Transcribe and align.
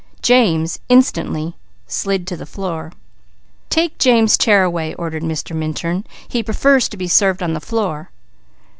James 0.23 0.79
instantly 0.89 1.55
slid 1.85 2.25
to 2.25 2.35
the 2.35 2.47
floor. 2.47 2.91
"Take 3.69 3.99
James' 3.99 4.35
chair 4.35 4.63
away!" 4.63 4.95
ordered 4.95 5.21
Mr. 5.21 5.55
Minturn. 5.55 6.05
"He 6.27 6.41
prefers 6.41 6.89
to 6.89 6.97
be 6.97 7.07
served 7.07 7.43
on 7.43 7.53
the 7.53 7.59
floor." 7.59 8.09